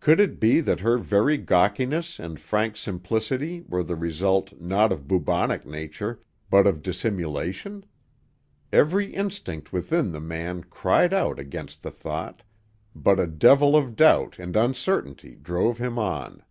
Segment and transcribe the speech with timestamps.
[0.00, 5.06] Could it be that her very gawkiness and frank simplicity were the result not of
[5.06, 6.18] bucolic nature,
[6.50, 7.84] but of dissimulation?
[8.72, 12.42] Every instinct within the man cried out against the thought,
[12.96, 16.42] but a devil of doubt and uncertainty drove him on.